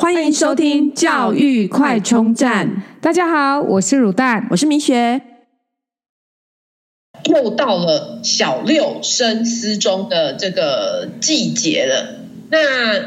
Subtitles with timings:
[0.00, 2.84] 欢迎收听教育快充站。
[3.00, 5.20] 大家好，我是乳蛋，我是明学。
[7.24, 12.17] 又到了小六升思中的这个季节了。
[12.50, 12.58] 那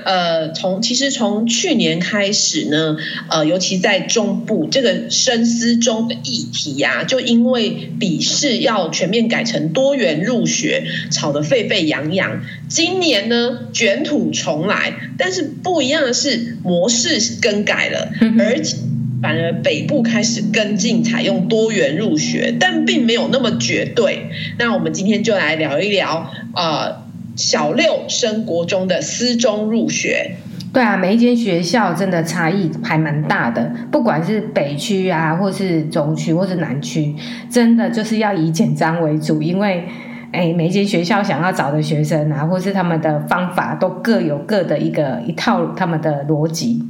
[0.03, 2.95] 呃，从其实从去年开始呢，
[3.27, 12.43] 呃，尤其在中部这个深思中的议题呀、啊，就因为笔试要全面改成多元入学，吵得沸沸扬扬。
[12.69, 18.77] 今年呢，卷土重来，但是不一样的是模式更改了，而且
[19.23, 24.29] 反而北部开始跟进采用多元入学，但并没有那么绝对。
[24.59, 27.00] 那我们今天就来聊一聊呃。
[27.41, 30.35] 小六升国中的私中入学，
[30.71, 37.15] 对啊，每一间学校真的差异还蛮大的，不管是北区啊，或是中区，或是南区，
[37.49, 39.87] 真的就是要以简章为主，因为
[40.31, 46.83] 哎，每一间学校想要找的学生啊，或是他们的方法都各有各的一个一套他们的逻辑。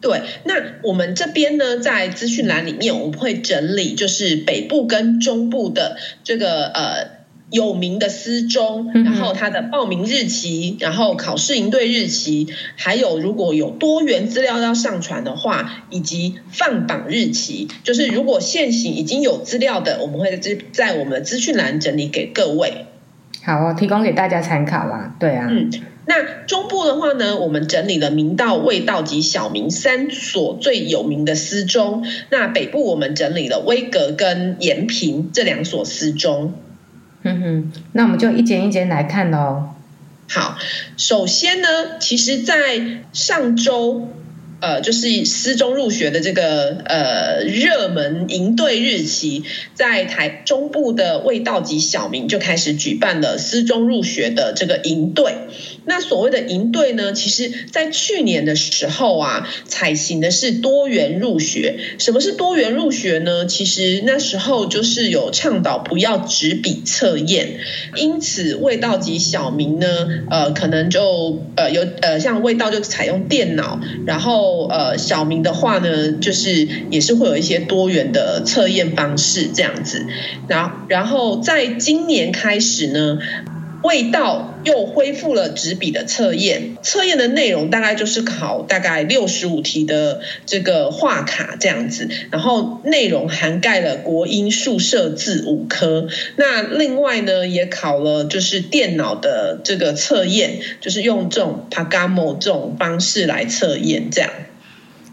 [0.00, 7.19] 对，那我们这边呢，在资讯栏里面我们会整理，就是北部跟中部的这个呃。
[7.50, 22.86] 有名的私中，然后它的报名日期，然后考试营队日期，还有如果有多元资料要上传的话，以及放榜日期，就是如果现行已经有资料的，我们会在在我们的资讯栏整理给各位。
[23.42, 25.16] 好哦，提供给大家参考啦。
[25.18, 25.70] 对啊，嗯，
[26.06, 32.06] 那中部的话呢，我们整理了明道、味道及小明三所最有名的私中。
[32.30, 36.52] 那北部我们整理了威格跟延平这两所私中。
[37.22, 39.70] 嗯哼，那我们就一间一间来看喽。
[40.28, 40.56] 好，
[40.96, 44.08] 首先呢，其实，在上周，
[44.60, 49.44] 呃，就是私中入学的这个呃热门营队日期，
[49.74, 55.34] 在台中部的卫道及小明就开始举办了私中入学的这个营队。
[55.86, 61.78] 那所谓的营队呢，其实在去年的时候啊，采行的是多元入学。
[61.98, 63.46] 什么是多元入学呢？
[63.46, 67.60] 其实那时候就是有倡导不要纸笔测验，
[67.96, 69.86] 因此卫道及小明呢，
[70.30, 80.06] 呃，可能就呃有呃像卫道就采用电脑，然后呃小明的话呢，就是也是会有一些多元的测验方式这样子。
[80.48, 83.18] 然后然后在今年开始呢。
[83.82, 96.08] 卫道又恢复了纸笔的测验，测验的内容大概就是考大概六十五题的这个画卡这样子，然后内容涵盖了国音数社字五科。
[96.36, 104.30] 那另外呢，也考了就是电脑的这个测验，就是用这种 Pagamo 这种方式来测验，这样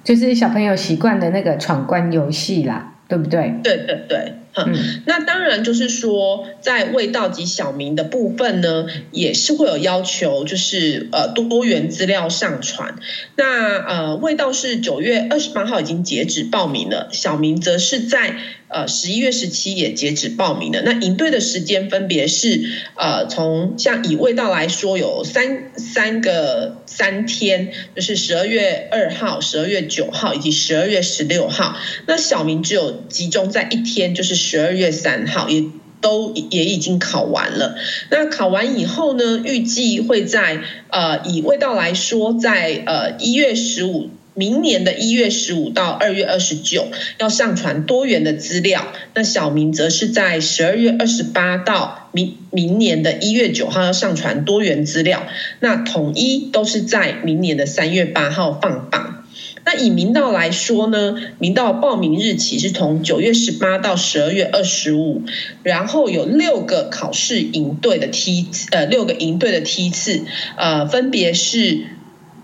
[0.03, 3.53] 就是小朋友习惯的那个闯关游戏啦，对不对？
[3.63, 4.33] 对对对。
[4.65, 12.95] 嗯，那当然就是说，在味道及小明的部分呢，也是会有要求，就是呃多元资料上传。
[13.35, 18.37] 那呃味道是九月二十八号已经截止报名了，小明则是在
[18.69, 20.81] 呃十一月十七也截止报名了。
[20.81, 22.61] 那营队的时间分别是
[22.95, 31.77] 呃从像以味道来说有三三个三天，就是十二月二号、十二月九号以及十二月十六号。
[32.05, 34.37] 那小明只有集中在一天，就是。
[34.37, 35.65] 十二月三号也
[35.99, 37.75] 都也已经考完了。
[38.11, 46.87] 那考完以后呢，预计会在呃以味道来说，在呃一月十五，明年的一月十五到二月二十九
[47.17, 48.87] 要上传多元的资料。
[49.15, 55.23] 那小明则是在十二月二十八到明明年的一月九号要上传多元资料。
[55.59, 59.25] 那统一都是在明年的三月八号放榜。
[59.65, 65.23] 那以明道来说呢，明道报名日期是从九月十八到十二月二十五，
[65.61, 70.21] 然后有六个考试营队的梯呃六个营队的梯次，
[70.55, 71.81] 呃分别是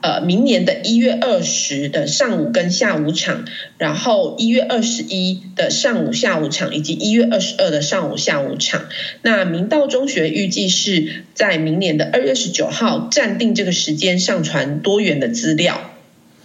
[0.03, 3.45] 呃明年的一月二十的上午跟下午场，
[3.77, 8.81] 然后一月二十一的上午下午场，以及一月二十二的上午下午场。
[9.21, 15.79] 那明道中学预计是在明年的二月十九号暂定这个时间上传多元的资料。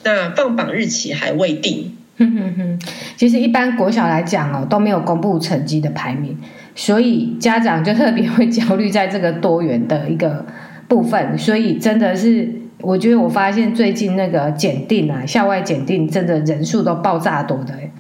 [0.05, 1.97] 那放榜日期还未定。
[2.17, 2.79] 哼哼哼，
[3.17, 6.37] 其实一般国小来讲哦，都没有公布成绩的排名，
[6.77, 10.47] 所以家长就特别会焦虑在这个多元的一个
[10.89, 11.37] 部分。
[11.39, 12.49] 所以真的是，
[12.81, 17.91] 我觉得我发现最近那个检定啊，校外检定真的人数都爆炸多的诶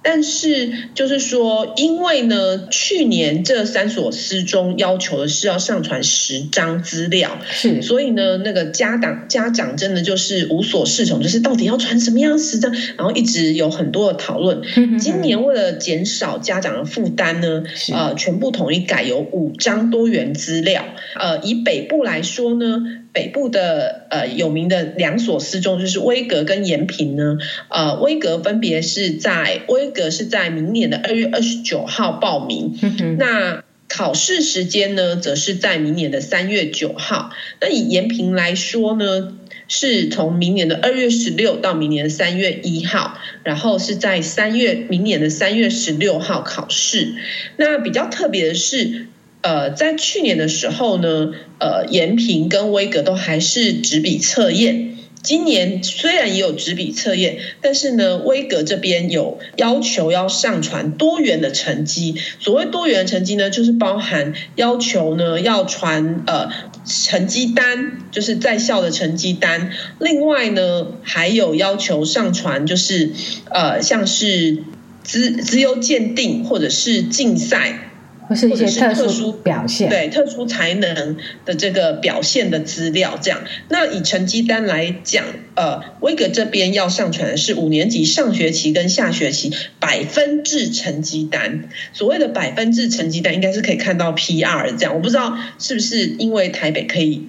[0.00, 14.62] 但是就是说，因为呢，去年这三所私中要求的是要上传十张资料，是，所以呢，那个家长家长真的就是无所适从，就是到底要传什么样十张，然后一直有很多的讨论。
[14.98, 20.84] 今年为了减少家长的负担呢，呃，全部统一改有五张多元资料。
[21.18, 22.82] 呃，以北部来说呢。
[23.12, 27.38] 北部的呃有名的两所私中，就是威格跟延平呢，
[27.68, 37.30] 呃，威格分别是在威格是在明年的二月二十九号报名，嗯、那考试时间呢，则是在明年的三月九号。
[37.60, 39.34] 那以延平来说呢，
[39.66, 47.14] 是从明年的二月十六到明年的三月一号，然后是在三月明年的三月十六号考试。
[47.56, 49.06] 那比较特别的是。
[49.40, 54.96] 呃，在去年的时候呢，呃，延平跟威格都还是纸笔测验。
[55.20, 62.14] 今年虽然也有纸笔测验，但是呢，威格这边有要求要上传多元的成绩。
[62.38, 66.50] 所谓多元的成绩呢，就是包含要求呢要传呃
[66.86, 69.72] 成绩单，就是在校的成绩单。
[69.98, 73.10] 另外呢，还有要求上传，就是
[73.50, 74.62] 呃像是
[75.02, 77.87] 资资优鉴定或者是竞赛。
[78.28, 81.16] 或是一些特殊表现，对特殊才能
[81.46, 83.40] 的这个表现的资料，这样。
[83.68, 91.70] 那以成绩单来讲，呃，威格这边要上传的是五年级上学期跟下学期百分制成绩单。
[91.92, 94.94] 所谓的百分制成绩单，应该是可以看到 PR 这样。
[94.94, 97.28] 我不知道是不是因为台北可以。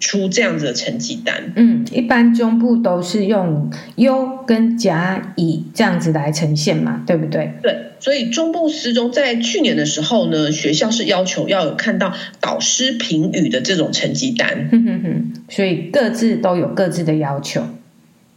[0.00, 7.52] 出这样子的成绩单，嗯，一般中部都是用优跟甲乙这样子来呈现嘛，对不对？
[7.62, 17.62] 对，所以中部师中在去年的时候呢，学校是要求要有看到导师评语的这种成绩单，哼哼哼，所以各自都有各自的要求。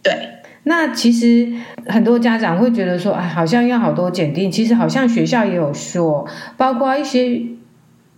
[0.03, 0.13] 对，
[0.63, 1.47] 那其实
[1.87, 6.27] 很多家长会觉得说，哎，好像要好多检定，其实好像学校也有说，
[6.57, 7.41] 包括一些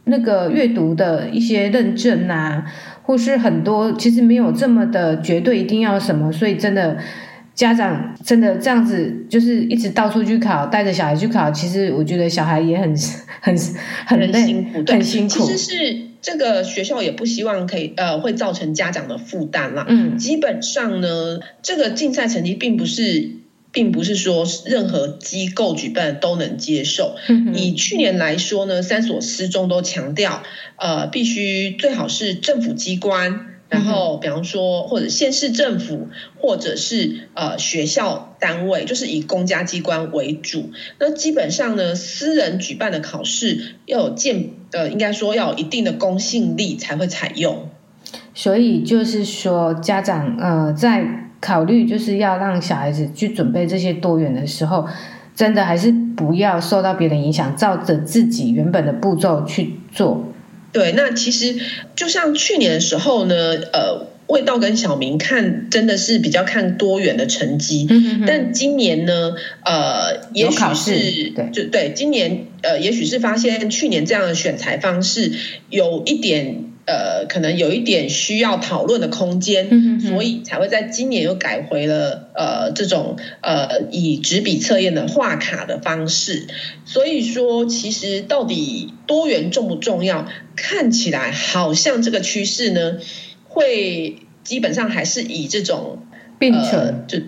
[0.06, 2.66] 那个阅读的一些认证啊。
[3.08, 6.98] 或是很多其实没有这么的绝对一定要什么，所以真的
[7.54, 12.96] 家长真的这样子就是一直到处去考，带着小孩去考，其实我觉得小孩也很
[13.42, 13.56] 很
[14.08, 15.46] 很累，很辛苦，对，很辛苦。
[15.46, 19.86] 其实是这个学校也不希望可以呃会造成家长的负担啦。
[19.88, 23.45] 嗯，基本上呢，这个竞赛成绩并不是。
[23.76, 27.18] 并不是说任何机构举办都能接受。
[27.54, 30.44] 以去年来说呢，三所私中都强调，
[30.78, 36.08] 呃，必须最好是政府机关，然后比方说或者县市政府，
[36.40, 40.72] 或者是呃学校单位，就是以公家机关为主。
[40.98, 47.68] 那基本上呢，私人举办的考试要有建，呃，应该说要有一定的公信力才会采用。
[48.34, 51.25] 所以就是说，家长呃在。
[51.46, 54.88] 考虑就是要让小孩子去准备这些多元的时候，
[55.36, 60.34] 真的还是不要受到别人影响，照着自己原本的步骤去做。
[60.72, 61.56] 对，那其实
[61.96, 63.36] 就像去年的时候呢，
[63.72, 69.34] 呃，味道跟小明看真的是比较看多元的成绩，嗯、但今年呢，
[69.64, 75.32] 呃，也许是对，就对，今年呃，也许是发现去年这样的选材方式
[75.70, 76.72] 有一点。
[76.86, 86.48] 呃，可能有一点需要讨论的空间，嗯，所以才会在今年又改回了呃这种呃以纸笔测验的画卡的方式。
[86.86, 90.28] 所以说，其实到底多元重不重要？
[90.56, 92.98] 看起来好像这个趋势呢，
[93.48, 96.06] 会基本上还是以这种
[96.40, 97.20] 并存，呃，就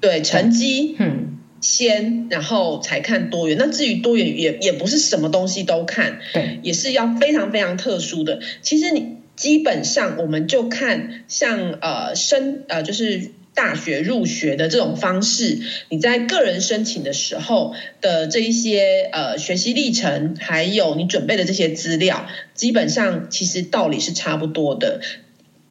[0.00, 1.27] 对成绩，嗯。
[1.60, 3.56] 先，然后才看多元。
[3.58, 8.40] 那至于多元，也也不是什么东西都看，对，也是要非常非常特殊的。
[8.62, 15.58] 其实你基本上，我们就看像呃升呃就是大学入学的这种方式，
[15.88, 25.00] 你在个人申请的时候的这一些呃学习历程，还有你准备的这些资料，基本上其实道理是差不多的，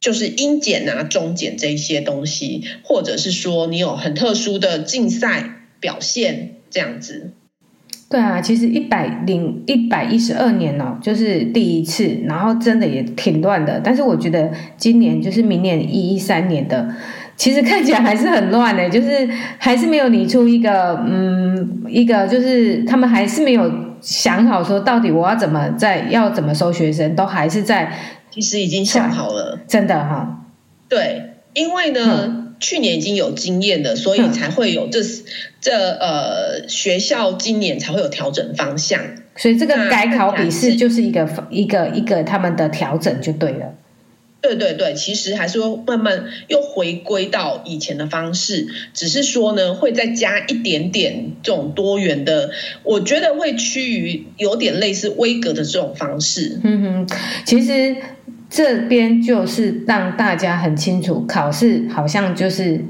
[0.00, 5.54] 就是英检啊、中检这一些东西，或者是说你有很特殊的竞赛。
[5.80, 7.32] 表现这样子，
[8.10, 13.80] 对啊，其实一百零一百一十二年哦，就是第一次，然后真的也挺乱的。
[13.84, 16.88] 但是我觉得今年就是明年一一三年的，
[17.36, 23.70] 其实看起来还是很乱的，就是还是没有理出一个嗯一个，就是他们还是没有
[24.00, 27.92] 想好说到底我要怎么在要怎么收学生，都还是在
[28.30, 30.46] 其实已经想好了，真的哈，
[30.88, 32.00] 对，因为呢。
[32.26, 35.24] 嗯去年已经有经验的，所以才会有这、嗯、
[35.60, 39.00] 这呃学校今年才会有调整方向。
[39.36, 43.74] 所以这个改考笔试就是一个一个一个他们的调整就对了。
[44.40, 52.50] 对对对，其实还是会慢慢又回归到以前的方式，只是说呢会再加一点点这种多元的，
[52.82, 56.60] 我觉得会趋于有点类似威格的这种方式。
[56.62, 57.96] 嗯哼，其实。
[58.50, 62.84] 这边就是让大家很清楚，考试好像就是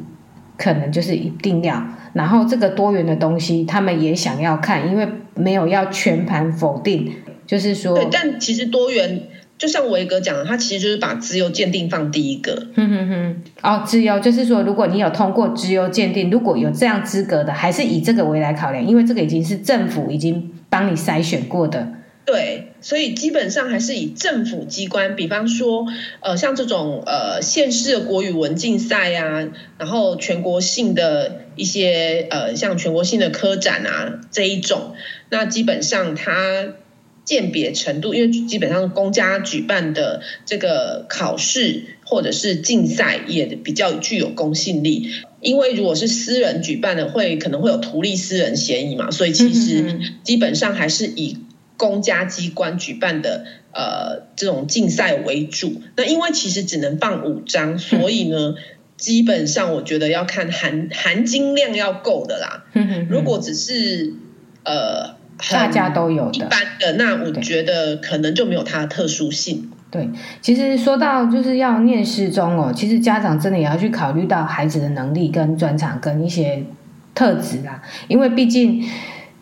[0.57, 7.13] 可能就是一定要，然后这个多元的东西他们也想要看，因为没有要全盘否定，
[7.47, 9.23] 就是说，对，但其实多元
[9.57, 12.69] 就像维格讲的，他其实就是把资优鉴定放第一个。
[12.77, 21.95] 哼哼哼，哦，资优就是说，如果你有通过资优鉴定，如果有这样资格的，还是以这个为来考量，因为这个已经是政府已经帮你筛选过的。
[22.31, 25.87] 对，所以基本上还是以政府机关，比方说，
[26.21, 34.93] 呃，像这种呃县市的国语文竞赛啊，然后全国性的一些呃像全国性的科展啊这一种，
[35.31, 36.75] 那基本上它。
[37.25, 45.11] 鉴别程度，因为基本上公家举办的这个考试或者是竞赛也比较具有公信力，
[45.43, 51.37] 因为如果是私人举办的，会可能会有图利私人嫌疑嘛，所以其实基本上还是以
[51.79, 55.81] 公家机关举办的呃这种竞赛为主。
[55.97, 58.57] 那因为其实只能放五张，所以呢，
[58.99, 62.65] 基本上我觉得要看含含金量要够的啦。
[63.09, 64.13] 如果只是
[64.65, 65.17] 呃。
[65.53, 69.71] 大家都有的一般的，那我觉得可能就没有它的特殊性。
[69.89, 70.11] 对，
[70.43, 76.65] 其实说到就是要念师中哦，其实家长真的也要去考虑到孩子的能力跟专长跟一些
[77.15, 78.85] 特质啦，因为毕竟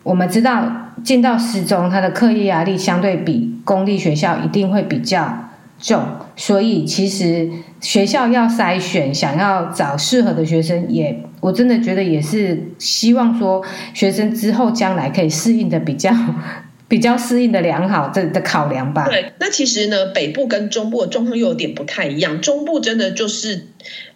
[0.07, 5.49] 我们知道进到师中，他的课业压力相对比公立学校一定会比较
[5.81, 6.01] 重，
[6.37, 7.49] 所以其实
[7.81, 11.21] 学校要筛选，想要找适合的学生也。
[11.41, 13.61] 我真的觉得也是希望说，
[13.93, 16.09] 学生之后将来可以适应的比较
[16.87, 19.05] 比较适应的良好，这的考量吧。
[19.09, 23.67] 对，那其实呢，北部跟中部的状况又有点不太一样，中部真的就是。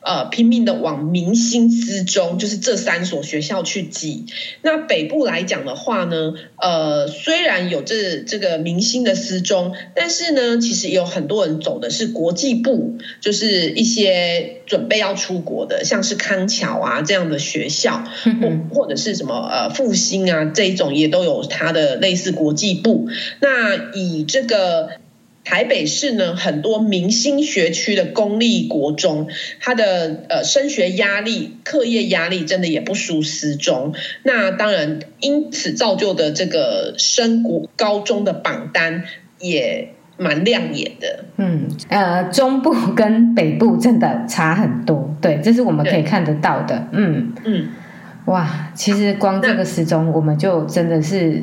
[0.01, 4.25] 呃，拼命的往明星私中，就是这三所学校去挤。
[4.61, 18.03] 那北部来讲的话呢，呃，虽然有这这个明星的私中，但是呢，其实也有很多人走的是国际部，就是一些准备要出国的，像是康桥啊这样的学校，
[18.41, 23.07] 或或者是什么呃复兴啊这一种，也都有它的类似国际部。
[23.39, 24.89] 那以这个。
[25.43, 29.27] 台北市呢，很多明星学区的公立国中，
[29.59, 33.93] 它的呃升学压力、课业压力真的也不输私中。
[34.23, 39.03] 那当然，因此造就的这个升国高中的榜单
[39.39, 41.25] 也蛮亮眼的。
[41.37, 46.87] 嗯，呃，中部跟北部真的差很多，对，这是我们可以看得到的。
[46.91, 47.69] 嗯嗯，
[48.25, 51.41] 哇，其实光这个私中，我们就真的是。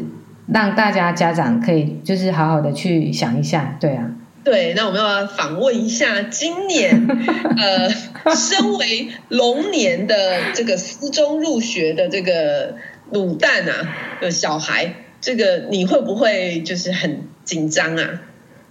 [0.53, 4.11] 让大家家长可以就是好好的去想一下，对啊，
[4.45, 7.07] 对，那我们要访问一下今年
[7.59, 10.15] 呃，身为龙年的
[10.55, 12.77] 这个私中入学的这个
[13.13, 18.23] 卤蛋啊的小孩，这个你会不会就是很紧张啊？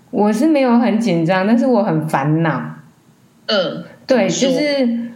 [0.09, 2.75] 我是没有很紧张，但是我很烦恼。
[3.45, 5.11] 嗯，对，就是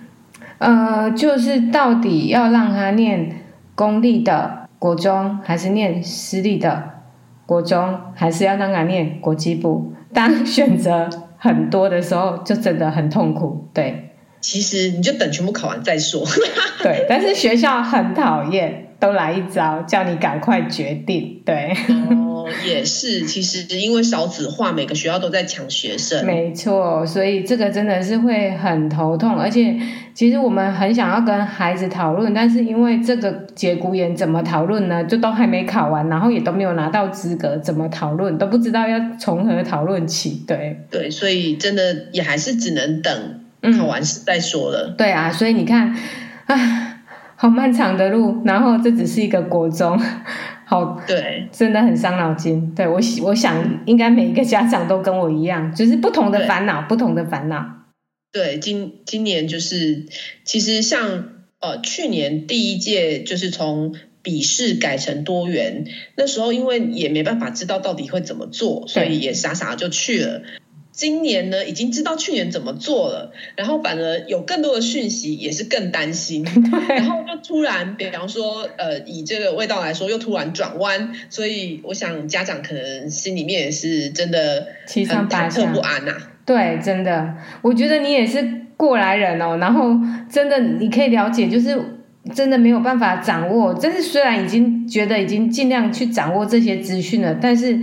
[0.60, 4.61] 呃，就是到底要让他念公立的。
[4.82, 6.90] 国中还是念私立的，
[7.46, 9.94] 国中还是要让他念国际部。
[10.12, 11.08] 当选择
[11.38, 13.68] 很多的时候，就真的很痛苦。
[13.76, 16.24] 对，其实你就等全部考完再说。
[16.82, 21.44] 对，但是学校很讨厌，都来一招，叫你赶快决定。
[21.46, 21.78] 对。
[22.66, 26.26] 也是，其实因为少子化，每个学校都在抢学生。
[26.26, 29.38] 没错，所以这个真的是会很头痛。
[29.38, 29.76] 而且，
[30.14, 35.04] 其实我们很想要跟孩子讨论，但是因为这个节骨眼怎么讨论呢？
[35.04, 40.44] 就都还没考完，然后也都没有拿到资格，怎么讨论都不知道要从何讨论起。
[40.48, 41.82] 对对，所以真的
[42.12, 43.42] 也还是只能等
[43.78, 44.88] 考完试再说了。
[44.90, 44.96] 嗯。
[44.98, 45.96] 对啊，所以你看，
[46.46, 47.02] 啊，
[47.36, 50.00] 好漫长的路，然后这只是一个国中。
[50.72, 52.74] 好，对，真的很伤脑筋。
[52.74, 57.90] 对，我，我想应该每一个家长都跟我一样，就是不同的烦恼，不同的烦恼。
[58.32, 60.06] 对，今今年就是，
[60.46, 61.28] 其实像
[61.60, 65.84] 呃去年第一届就是从笔试改成多元，
[66.16, 70.42] 那时候因为也没办法知道到底会怎么做，所以也傻傻就去了。
[70.92, 76.46] 今年呢，已经知道去年怎么做了，然后反而有更多的讯息，也是更担心。
[76.90, 86.18] 然后就突然，比方说，呃，以这个味道来说，又突然转弯，所以我想家长可能心里面也是真的很忐忑不安呐、啊。
[86.46, 88.46] 对，真的，我觉得你也是
[88.76, 89.58] 过来人哦。
[89.62, 89.92] 然后
[90.30, 91.80] 真的，你可以了解，就是
[92.36, 93.74] 真的没有办法掌握。
[93.74, 97.80] 真是虽然已经觉得已经尽量去掌握这些资讯了，但是。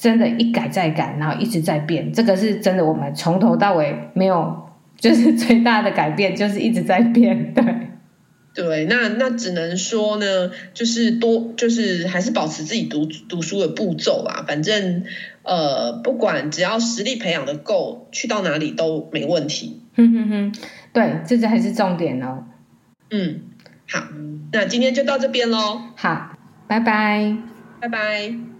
[0.00, 2.82] 真的，一改再改，然后一直在变，这个是真的。
[2.82, 7.52] 我们从头到尾没有， 就是最大的改变，就是一直在变。
[7.52, 7.64] 对，
[8.54, 14.42] 对，那那只能说呢，就是多，就是还是保持自己读读书的步骤啦。
[14.48, 15.04] 反正
[15.42, 19.82] 呃，不管只要实力培养的够，去到哪里都没问题。
[19.96, 20.54] 哼哼哼，
[20.94, 22.44] 对，这才是重点哦。
[23.10, 23.42] 嗯，
[23.86, 24.04] 好，
[24.50, 25.82] 那今天就到这边喽。
[25.94, 27.36] 好，拜拜，
[27.80, 28.59] 拜拜。